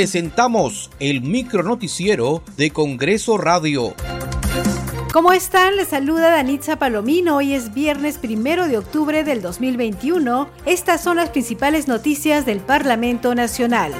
[0.00, 3.94] presentamos el micronoticiero de Congreso Radio.
[5.12, 5.76] ¿Cómo están?
[5.76, 7.36] Les saluda Danitza Palomino.
[7.36, 10.48] Hoy es viernes primero de octubre del 2021.
[10.64, 13.92] Estas son las principales noticias del Parlamento Nacional.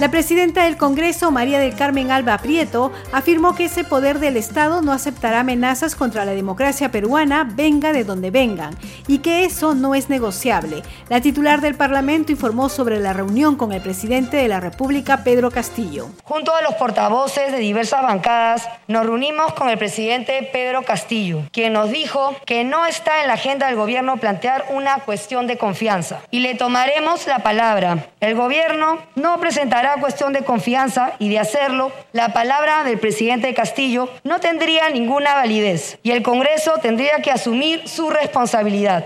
[0.00, 4.82] La presidenta del Congreso, María del Carmen Alba Prieto, afirmó que ese poder del Estado
[4.82, 8.76] no aceptará amenazas contra la democracia peruana, venga de donde vengan,
[9.06, 10.82] y que eso no es negociable.
[11.08, 15.52] La titular del Parlamento informó sobre la reunión con el presidente de la República, Pedro
[15.52, 16.08] Castillo.
[16.24, 21.72] Junto a los portavoces de diversas bancadas, nos reunimos con el presidente Pedro Castillo, quien
[21.72, 26.20] nos dijo que no está en la agenda del gobierno plantear una cuestión de confianza.
[26.32, 28.08] Y le tomaremos la palabra.
[28.18, 34.08] El gobierno no presentará cuestión de confianza y de hacerlo, la palabra del presidente Castillo
[34.24, 39.04] no tendría ninguna validez y el Congreso tendría que asumir su responsabilidad.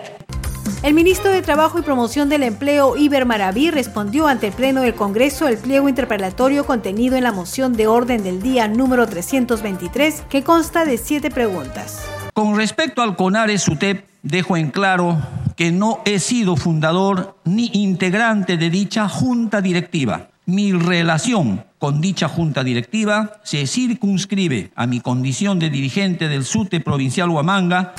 [0.83, 4.95] El ministro de Trabajo y Promoción del Empleo, Iber Maraví, respondió ante el Pleno del
[4.95, 10.45] Congreso el pliego interpelatorio contenido en la moción de orden del día número 323, que
[10.45, 12.05] consta de siete preguntas.
[12.33, 15.19] Con respecto al CONARES UTEP, dejo en claro
[15.57, 22.27] que no he sido fundador ni integrante de dicha junta directiva mi relación con dicha
[22.27, 27.95] junta directiva se circunscribe a mi condición de dirigente del SUTE provincial Huamanga.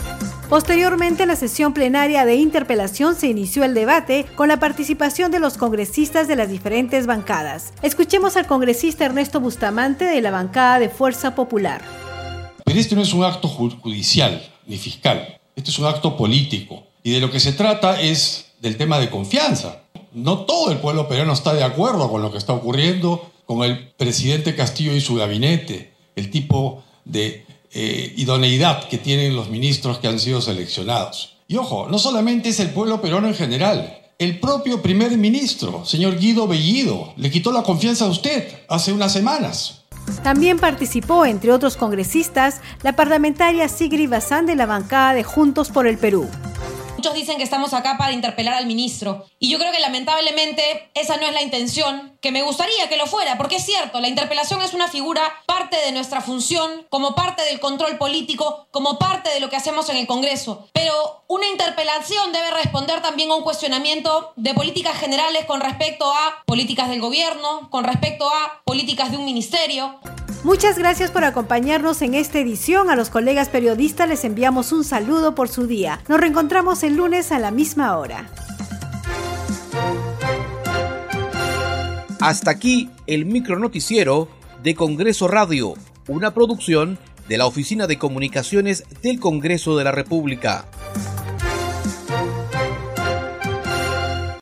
[0.50, 5.40] Posteriormente, en la sesión plenaria de interpelación se inició el debate con la participación de
[5.40, 7.72] los congresistas de las diferentes bancadas.
[7.84, 11.84] Escuchemos al congresista Ernesto Bustamante de la bancada de Fuerza Popular.
[12.66, 17.12] Pero este no es un acto judicial ni fiscal, este es un acto político y
[17.12, 21.34] de lo que se trata es del tema de confianza no todo el pueblo peruano
[21.34, 25.94] está de acuerdo con lo que está ocurriendo con el presidente Castillo y su gabinete,
[26.16, 31.38] el tipo de eh, idoneidad que tienen los ministros que han sido seleccionados.
[31.48, 36.20] Y ojo, no solamente es el pueblo peruano en general, el propio primer ministro, señor
[36.20, 39.80] Guido Bellido, le quitó la confianza a usted hace unas semanas.
[40.24, 45.88] También participó, entre otros congresistas, la parlamentaria Sigrid Bazán de la bancada de Juntos por
[45.88, 46.28] el Perú.
[47.00, 49.26] Muchos dicen que estamos acá para interpelar al ministro.
[49.40, 53.08] Y yo creo que lamentablemente esa no es la intención, que me gustaría que lo
[53.08, 57.42] fuera, porque es cierto, la interpelación es una figura parte de nuestra función, como parte
[57.46, 60.68] del control político, como parte de lo que hacemos en el Congreso.
[60.74, 66.44] Pero una interpelación debe responder también a un cuestionamiento de políticas generales con respecto a
[66.46, 70.02] políticas del gobierno, con respecto a políticas de un ministerio.
[70.44, 72.90] Muchas gracias por acompañarnos en esta edición.
[72.90, 76.00] A los colegas periodistas les enviamos un saludo por su día.
[76.08, 78.28] Nos reencontramos el lunes a la misma hora.
[82.20, 84.28] Hasta aquí el micronoticiero
[84.64, 85.76] de Congreso Radio,
[86.08, 86.98] una producción
[87.28, 90.66] de la Oficina de Comunicaciones del Congreso de la República.